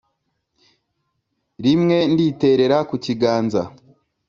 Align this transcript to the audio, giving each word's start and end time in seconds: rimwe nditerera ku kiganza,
rimwe 1.63 1.97
nditerera 2.11 2.77
ku 2.89 2.95
kiganza, 3.03 3.61